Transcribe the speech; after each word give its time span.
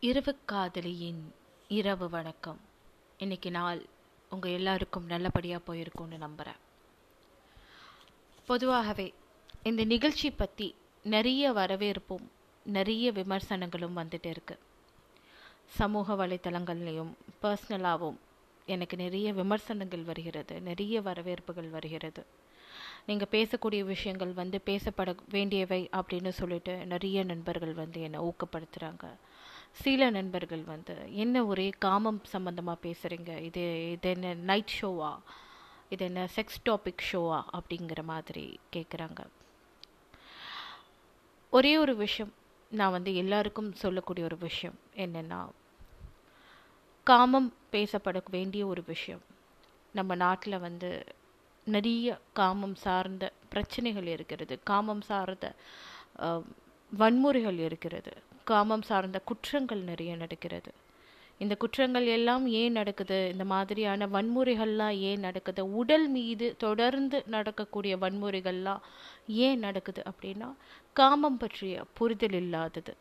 இரவு 0.00 0.36
காதலியின் 0.46 1.32
இரவு 1.68 2.08
வணக்கம். 2.10 2.60
இன்னைக்கு 3.18 3.50
நாள் 3.50 3.86
உங்கள் 4.30 4.52
எல்லாருக்கும் 4.52 5.06
நல்லபடியாக 5.06 5.74
போயிருக்கும்னு 5.74 6.16
நம்புகிறேன் 6.16 6.60
பொதுவாகவே 8.46 9.14
இந்த 9.62 9.84
நிகழ்ச்சி 9.84 10.30
பற்றி 10.30 10.74
நிறைய 11.02 11.52
வரவேற்பும் 11.52 12.30
நிறைய 12.64 13.12
விமர்சனங்களும் 13.12 13.96
வந்துட்டு 13.96 14.26
இருக்கு. 14.26 14.58
சமூக 15.66 16.26
வலைத்தளங்கள்லேயும் 16.26 17.12
பர்சனலாகவும் 17.42 18.16
எனக்கு 18.66 18.96
நிறைய 18.96 19.32
விமர்சனங்கள் 19.32 20.02
வருகிறது 20.02 20.60
நிறைய 20.60 21.00
வரவேற்புகள் 21.00 21.68
வருகிறது. 21.68 22.26
நீங்கள் 23.06 23.28
பேசக்கூடிய 23.30 23.84
விஷயங்கள் 23.84 24.32
வந்து 24.32 24.60
பேசப்பட 24.66 25.16
வேண்டியவை 25.28 25.88
அப்படின்னு 25.92 26.28
சொல்லிட்டு 26.28 26.86
நிறைய 26.86 27.24
நண்பர்கள் 27.24 27.72
வந்து 27.72 28.02
என்னை 28.02 28.20
ஊக்கப்படுத்துகிறாங்க 28.20 29.10
சில 29.72 30.10
நண்பர்கள் 30.10 30.62
வந்து 30.62 31.14
என்ன 31.14 31.44
ஒரே 31.44 31.70
காமம் 31.78 32.22
சம்மந்தமாக 32.32 32.76
பேசுகிறீங்க 32.82 33.40
இது 33.40 33.90
இது 33.90 34.10
என்ன 34.10 34.34
நைட் 34.34 34.72
ஷோவா 34.80 35.18
இது 35.90 36.04
என்ன 36.04 36.28
செக்ஸ் 36.36 36.68
டாபிக் 36.68 37.02
ஷோவா 37.12 37.42
அப்படிங்கிற 37.52 38.02
மாதிரி 38.02 38.60
கேட்குறாங்க 38.72 39.26
ஒரே 41.50 41.78
ஒரு 41.78 41.96
விஷயம் 41.96 42.32
நான் 42.70 42.90
வந்து 42.90 43.14
எல்லாருக்கும் 43.14 43.72
சொல்லக்கூடிய 43.72 44.26
ஒரு 44.26 44.38
விஷயம் 44.38 44.78
என்னென்னா 44.96 45.48
காமம் 47.04 47.52
பேசப்பட 47.72 48.22
வேண்டிய 48.30 48.66
ஒரு 48.66 48.82
விஷயம். 48.86 49.20
நம்ம 49.92 50.14
நாட்டில் 50.14 50.58
வந்து 50.58 51.04
நிறைய 51.74 52.18
காமம் 52.32 52.76
சார்ந்த 52.84 53.24
பிரச்சனைகள் 53.48 54.08
இருக்கிறது. 54.14 54.54
காமம் 54.62 55.04
சார்ந்த 55.10 55.46
வன்முறைகள் 56.92 57.58
இருக்கிறது. 57.58 58.12
காமம் 58.44 58.84
சார்ந்த 58.90 59.18
குற்றங்கள் 59.28 59.82
நிறைய 59.90 60.12
நடக்கிறது. 60.16 60.72
இந்த 61.38 61.54
குற்றங்கள் 61.62 62.06
எல்லாம் 62.06 62.44
ஏன் 62.60 62.72
நடக்குது? 62.72 63.18
இந்த 63.32 63.44
மாதிரியான 63.44 64.06
வன்முறைகள்லாம் 64.06 64.98
ஏன் 65.08 65.20
நடக்குது? 65.20 65.62
உடல் 65.72 66.06
மீது 66.08 66.46
தொடர்ந்து 66.58 67.18
நடக்கக்கூடிய 67.26 67.96
வன்முறைகள்லாம் 67.96 68.84
ஏன் 69.46 69.58
நடக்குது 69.58 70.02
அப்படின்னா 70.10 70.50
காமம் 70.96 71.40
பற்றிய 71.42 71.84
புரிதல் 71.94 72.38
இல்லாதது. 72.42 72.94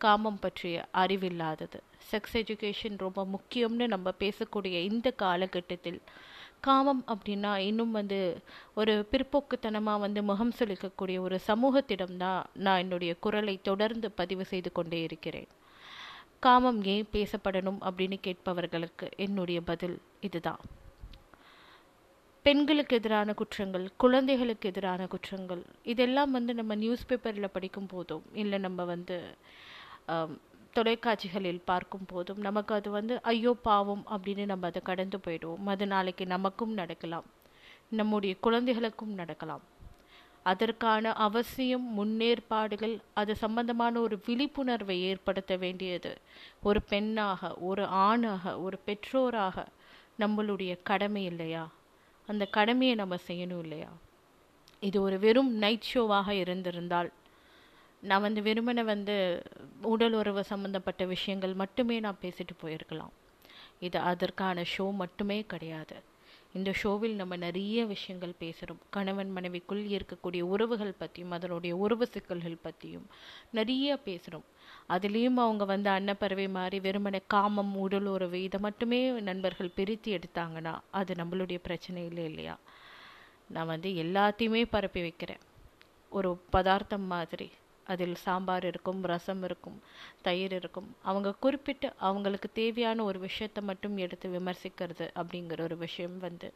காமம் 0.00 0.38
பற்றிய 0.38 0.76
அறிவில்லாதது. 1.02 1.78
செக்ஸ் 2.10 2.38
எஜுகேஷன் 2.40 2.96
ரொம்ப 3.04 3.20
முக்கியம்னு 3.34 3.86
நம்ம 3.94 4.08
பேசக்கூடிய 4.18 4.76
இந்த 4.90 5.08
காலகட்டத்தில் 5.24 6.00
காமம் 6.66 7.02
அப்படின்னா 7.12 7.52
இன்னும் 7.68 7.96
வந்து 7.98 8.20
ஒரு 8.80 8.92
பிற்போக்குத்தனமாக 9.12 10.02
வந்து 10.04 10.20
முகம் 10.30 10.54
சுளிக்கக்கூடிய 10.58 11.18
ஒரு 11.26 11.38
சமூகத்திடம் 11.48 12.16
தான் 12.16 12.42
நான் 12.64 12.82
என்னுடைய 12.84 13.12
குரலை 13.24 13.56
தொடர்ந்து 13.70 14.10
பதிவு 14.20 14.44
செய்து 14.52 14.72
கொண்டே 14.72 15.00
இருக்கிறேன். 15.08 15.50
காமம் 16.46 16.80
ஏன் 16.94 17.10
பேசப்படணும் 17.12 17.82
அப்படின்னு 17.88 18.16
கேட்பவர்களுக்கு 18.26 19.06
என்னுடைய 19.26 19.60
பதில் 19.70 19.96
இதுதான். 20.28 20.62
பெண்களுக்கு 22.46 22.96
எதிரான 22.98 23.34
குற்றங்கள் 23.40 23.84
குழந்தைகளுக்கு 24.02 24.68
எதிரான 24.70 25.02
குற்றங்கள் 25.12 25.62
இதெல்லாம் 25.92 26.32
வந்து 26.36 26.52
நம்ம 26.58 26.72
நியூஸ் 26.82 27.06
பேப்பரில் 27.10 27.54
படிக்கும் 27.54 27.88
போதும் 27.92 28.24
இல்லை 28.42 28.58
நம்ம 28.66 28.84
வந்து 28.90 29.16
தொலைக்காட்சிகளில் 30.76 31.60
பார்க்கும் 31.64 32.06
போதும் 32.06 32.38
நமக்கு 32.38 32.74
அது 32.74 32.90
வந்து 32.90 33.22
ஐயோ 33.22 33.52
பாவம் 33.62 34.04
அப்படின்னு 34.10 34.44
நம்ம 34.44 34.66
அதை 34.66 34.82
கடந்து 34.82 35.18
போயிடுவோம். 35.26 35.64
அது 35.64 35.86
நாளைக்கு 35.86 36.26
நமக்கும் 36.26 36.72
நடக்கலாம். 36.72 37.24
நம்முடைய 37.90 38.36
குழந்தைகளுக்கும் 38.40 39.14
நடக்கலாம். 39.14 39.64
அதற்கான 40.42 41.12
அவசியம் 41.12 41.86
முன்னேற்பாடுகள் 41.98 42.98
அது 43.14 43.36
சம்பந்தமான 43.36 44.00
ஒரு 44.00 44.20
விழிப்புணர்வை 44.26 45.02
ஏற்படுத்த 45.02 45.56
வேண்டியது. 45.56 46.12
ஒரு 46.62 46.82
பெண்ணாக 46.82 47.54
ஒரு 47.60 47.84
ஆணாக 47.84 48.60
ஒரு 48.60 48.78
பெற்றோராக 48.86 49.66
நம்மளுடைய 50.18 50.78
கடமை 50.82 51.24
இல்லையா? 51.24 51.64
அந்த 52.28 52.46
கடமையை 52.46 52.94
நம்ம 52.96 53.14
செய்யணும் 53.26 53.58
இல்லையா? 53.58 53.90
இது 54.82 55.02
ஒரு 55.02 55.18
வெறும் 55.18 55.52
நைட் 55.54 55.90
ஷோவாக 55.94 56.28
இருந்திருந்தால் 56.28 57.10
நான் 58.04 58.24
வந்து 58.26 58.40
வெறுமனை 58.40 58.84
வந்து 58.84 59.42
உடல் 59.82 60.12
உறவு 60.12 60.44
சம்மந்தப்பட்ட 60.44 61.04
விஷயங்கள் 61.04 61.54
மட்டுமே 61.54 62.00
நான் 62.00 62.22
பேசிட்டு 62.22 62.54
போயிருக்கலாம். 62.62 63.14
இது 63.80 63.98
அதற்கான 63.98 64.64
ஷோ 64.74 64.86
மட்டுமே 64.92 65.38
கிடையாது. 65.52 65.96
இந்த 66.52 66.72
ஷோவில் 66.72 67.14
நம்ம 67.14 67.36
நிறைய 67.36 67.78
விஷயங்கள் 67.84 68.32
பேசுகிறோம் 68.40 68.80
கணவன் 68.90 69.30
மனைவிக்குள் 69.36 69.80
இருக்கக்கூடிய 69.94 70.40
உறவுகள் 70.40 70.92
பற்றியும் 70.98 71.30
அதனுடைய 71.30 71.76
உறவு 71.76 72.06
சிக்கல்கள் 72.06 72.62
பற்றியும் 72.62 73.06
நிறைய 73.50 73.98
பேசுகிறோம் 74.04 74.46
அதுலேயும் 74.88 75.40
அவங்க 75.44 75.64
வந்து 75.64 75.90
அன்னப்பறவை 75.90 76.48
மாதிரி 76.48 76.90
வெறுமனை 76.90 77.20
காமம் 77.26 77.74
உடல் 77.76 78.06
உறவு 78.06 78.42
இதை 78.42 78.60
மட்டுமே 78.60 79.00
நண்பர்கள் 79.20 79.74
பிரித்து 79.74 80.18
எடுத்தாங்கன்னா 80.18 80.74
அது 80.90 81.14
நம்மளுடைய 81.14 81.58
பிரச்சனை 81.62 82.06
இல்லை 82.06 82.24
இல்லையா? 82.24 82.56
நான் 83.48 83.66
வந்து 83.66 83.90
எல்லாத்தையுமே 83.90 84.64
பரப்பி 84.70 85.00
வைக்கிறேன். 85.00 85.42
ஒரு 86.10 86.30
பதார்த்தம் 86.50 87.06
மாதிரி. 87.06 87.50
அதில் 87.86 88.14
சாம்பார் 88.14 88.66
இருக்கும் 88.66 89.02
ரசம் 89.02 89.42
இருக்கும் 89.42 89.82
தயிர் 90.22 90.52
இருக்கும். 90.52 90.96
அவங்க 91.02 91.34
குறிப்பிட்டு 91.34 91.92
அவங்களுக்கு 91.98 92.52
தேவையான 92.52 93.04
ஒரு 93.04 93.18
விஷயத்தை 93.18 93.64
மட்டும் 93.64 93.96
எடுத்து 93.96 94.28
விமர்சிக்கிறது 94.28 95.08
அப்படிங்கிற 95.14 95.60
ஒரு 95.60 95.76
விஷயம் 95.76 96.18
வந்து 96.18 96.52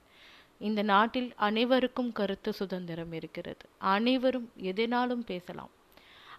இந்த 0.59 0.83
நாட்டில் 0.83 1.33
அனைவருக்கும் 1.37 2.13
கருத்து 2.13 2.53
சுதந்திரம் 2.53 3.13
இருக்கிறது. 3.13 3.69
அனைவரும் 3.79 4.53
எதனாலும் 4.57 5.25
பேசலாம். 5.25 5.71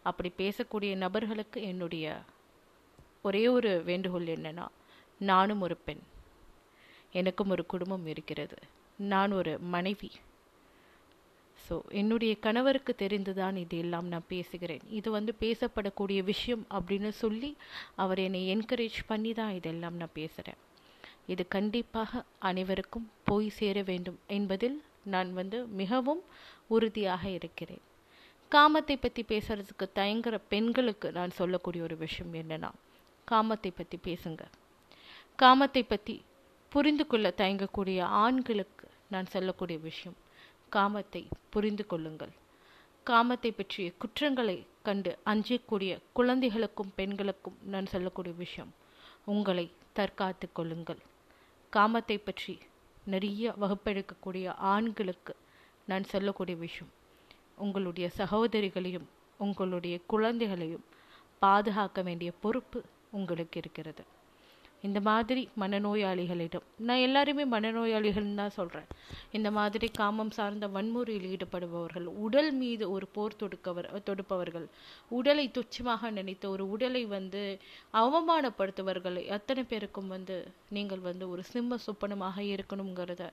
அப்படி 0.03 0.33
பேசக்கூடிய 0.38 0.95
நபர்களுக்கு 0.95 1.63
என்னுடைய 1.63 2.19
ஒரே 3.22 3.47
ஒரு 3.47 3.83
வேண்டுகோள் 3.83 4.25
என்னன்னா 4.25 4.67
நானும் 5.19 5.61
ஒரு 5.61 5.78
பெண். 5.78 5.99
எனக்கும் 7.11 7.49
ஒரு 7.49 7.66
குடும்பம் 7.66 8.05
இருக்கிறது. 8.05 8.55
நான் 8.95 9.31
ஒரு 9.31 9.59
மனைவி. 9.59 10.11
ஸோ 11.69 11.75
என்னுடைய 12.02 12.34
கணவருக்கு 12.46 12.94
தெரிந்துதான் 13.02 13.57
இது 13.63 13.78
எல்லாம் 13.78 14.07
நான் 14.13 14.30
பேசுகிறேன். 14.34 14.84
இது 15.00 15.09
வந்து 15.12 15.31
பேசப்படக்கூடிய 15.41 16.19
விஷயம் 16.24 16.63
அப்படின்னு 16.78 17.12
சொல்லி 17.24 17.50
அவர் 18.03 18.19
என்னை 18.19 18.41
என்கரேஜ் 18.56 19.00
பண்ணி 19.07 19.34
தான் 19.40 19.53
இதெல்லாம் 19.59 19.97
நான் 20.02 20.18
பேசுகிறேன் 20.19 20.59
இது 21.34 21.44
கண்டிப்பாக 21.56 22.22
அனைவருக்கும் 22.50 23.09
போய் 23.29 23.50
சேர 23.58 23.81
வேண்டும் 23.90 24.19
என்பதில் 24.38 24.78
நான் 25.13 25.31
வந்து 25.34 25.58
மிகவும் 25.81 26.24
உறுதியாக 26.75 27.24
இருக்கிறேன். 27.29 27.84
காமத்தை 28.52 28.96
பற்றி 29.02 29.22
பேசுறதுக்கு 29.31 29.85
தயங்குற 30.00 30.35
பெண்களுக்கு 30.53 31.08
நான் 31.18 31.38
சொல்லக்கூடிய 31.40 31.84
ஒரு 31.88 31.97
விஷயம் 31.97 32.34
என்னன்னா 32.41 32.72
காமத்தை 33.28 33.72
பற்றி 33.75 34.00
பேசுங்க. 34.08 34.41
காமத்தை 35.41 35.84
பற்றி 35.84 36.16
புரிந்து 36.72 37.06
கொள்ள 37.08 37.28
தயங்கக்கூடிய 37.41 38.00
ஆண்களுக்கு 38.24 38.88
நான் 39.13 39.31
சொல்லக்கூடிய 39.35 39.78
விஷயம் 39.90 40.18
காமத்தை 40.75 41.22
புரிந்து 41.50 41.85
கொள்ளுங்கள். 41.85 42.34
காமத்தை 43.06 43.52
பற்றிய 43.52 43.91
குற்றங்களை 43.97 44.57
கண்டு 44.84 45.12
அஞ்சக்கூடிய 45.25 45.91
குழந்தைகளுக்கும் 46.13 46.91
பெண்களுக்கும் 46.96 47.57
நான் 47.63 47.85
சொல்லக்கூடிய 47.85 48.35
விஷயம் 48.38 48.72
உங்களை 49.25 49.66
தற்காத்து 49.96 50.47
கொள்ளுங்கள். 50.53 51.02
காமத்தை 51.74 52.18
பற்றி 52.18 52.59
நிறைய 53.06 53.53
வகுப்பெடுக்கக்கூடிய 53.62 54.47
ஆண்களுக்கு 54.74 55.35
நான் 55.85 56.03
சொல்லக்கூடிய 56.03 56.58
விஷயம் 56.58 56.91
உங்களுடைய 57.56 58.09
சகோதரிகளையும் 58.18 59.08
உங்களுடைய 59.38 59.96
குழந்தைகளையும் 60.08 60.85
பாதுகாக்க 61.40 62.02
வேண்டிய 62.02 62.31
பொறுப்பு 62.41 62.79
உங்களுக்கு 63.12 63.58
இருக்கிறது. 63.59 64.03
இந்த 64.81 65.00
மாதிரி 65.07 65.41
மனநோயாளிகளிடம். 65.59 66.66
நான் 66.88 67.03
எல்லாருமே 67.06 67.44
மனநோயாளிகள்னு 67.45 68.35
தான் 68.35 68.56
சொல்கிறேன் 68.57 68.88
இந்த 69.31 69.51
மாதிரி 69.51 69.88
காமம் 69.97 70.34
சார்ந்த 70.38 70.67
வன்முறையில் 70.67 71.28
ஈடுபடுபவர்கள் 71.34 72.07
உடல் 72.25 72.51
மீது 72.51 72.91
ஒரு 72.91 73.07
போர் 73.07 73.40
தொடுக்கவர் 73.41 73.90
தொடுப்பவர்கள் 74.09 74.67
உடலை 75.09 75.45
துச்சமாக 75.57 76.12
நினைத்த 76.12 76.50
ஒரு 76.50 76.66
உடலை 76.69 77.06
வந்து 77.16 77.41
அவமானப்படுத்துவர்கள் 78.01 79.26
எத்தனை 79.37 79.64
பேருக்கும் 79.64 80.08
வந்து 80.08 80.37
நீங்கள் 80.70 80.99
வந்து 80.99 81.28
ஒரு 81.29 81.43
சிம்ம 81.43 81.79
சொப்பனமாக 81.85 82.41
இருக்கணுங்கிறத 82.55 83.26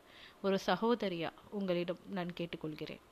ஒரு 0.43 0.59
சகோதரியா 0.67 1.31
உங்களிடம் 1.51 2.03
நான் 2.19 2.37
கேட்டுக்கொள்கிறேன். 2.41 3.03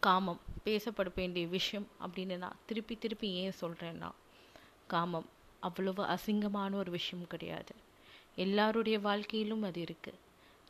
காமம் 0.00 0.40
பேசப்பட 0.64 1.08
வேண்டிய 1.14 1.46
விஷயம் 1.46 1.86
அப்படின்னு 2.04 2.36
நான் 2.38 2.60
திருப்பி 2.66 2.94
திருப்பி 2.96 3.28
ஏன் 3.42 3.58
சொல்கிறேன்னா 3.60 4.10
காமம் 4.86 5.28
அவ்வளவு 5.60 6.02
அசிங்கமான 6.04 6.72
ஒரு 6.74 6.90
விஷயம் 6.90 7.26
கிடையாது. 7.26 7.74
எல்லாருடைய 8.36 8.98
வாழ்க்கையிலும் 9.00 9.62
அது 9.62 9.80
இருக்கு. 9.80 10.12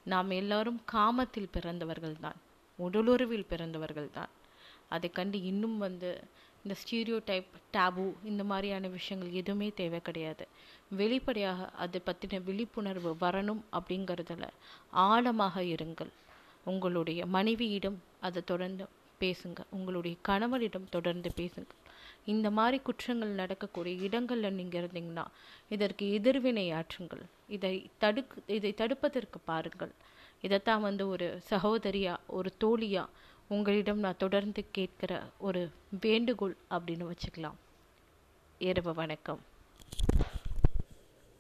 நாம் 0.04 0.31
எல்லாரும் 0.31 0.81
காமத்தில் 0.92 1.52
பிறந்தவர்கள் 1.52 2.16
தான் 2.20 2.38
உடலுறவில் 2.78 3.48
பிறந்தவர்கள் 3.48 4.10
தான் 4.10 4.31
அதை 4.88 5.10
கண்டு 5.10 5.42
இன்னும் 5.42 5.78
வந்து 5.78 6.10
இந்த 6.64 6.75
ஸ்டீரியோ 6.81 7.19
டைப் 7.25 7.46
டேபு 7.72 8.04
இந்த 8.25 8.44
மாதிரியான 8.44 8.88
விஷயங்கள் 8.88 9.32
எதுவுமே 9.32 9.72
தேவை 9.75 10.00
கிடையாது. 10.00 10.44
வெளிப்படையாக 10.90 11.69
அதை 11.84 12.00
பற்றின 12.06 12.42
விழிப்புணர்வு 12.44 13.16
வரணும் 13.20 13.62
அப்படிங்கிறதுல 13.72 14.48
ஆழமாக 14.90 15.62
இருங்கள். 15.62 16.12
உங்களுடைய 16.64 17.26
மனைவியிடம் 17.26 17.98
அதை 18.20 18.42
தொடர்ந்து 18.44 18.87
பேசுங்க. 19.20 19.60
உங்களுடைய 19.70 20.16
கணவரிடம் 20.28 20.88
தொடர்ந்து 20.90 21.31
பேசுங்க. 21.37 21.70
இந்த 22.26 22.50
மாதிரி 22.50 22.78
குற்றங்கள் 22.78 23.28
நடக்கக்கூடிய 23.28 24.02
இடங்களில் 24.02 24.52
நீங்கள் 24.52 24.87
இருந்தீங்கன்னா 24.87 25.25
இதற்கு 25.69 26.12
எதிர்வினை 26.12 26.72
ஆற்றுங்கள். 26.72 27.22
இதை 27.49 27.90
தடுக்கு 27.99 28.43
இதை 28.46 28.75
தடுப்பதற்கு 28.76 29.38
பாருங்கள். 29.44 29.93
இதைத்தான் 30.40 30.81
வந்து 30.81 31.08
ஒரு 31.08 31.40
சகோதரியா 31.50 32.17
ஒரு 32.26 32.52
தோழியா 32.61 33.06
உங்களிடம் 33.49 33.99
நான் 33.99 34.22
தொடர்ந்து 34.25 34.64
கேட்கிற 34.70 35.22
ஒரு 35.38 35.70
வேண்டுகோள் 36.00 36.56
அப்படின்னு 36.70 37.12
வச்சுக்கலாம். 37.12 37.58
இரவு 38.58 38.94
வணக்கம். 38.94 39.40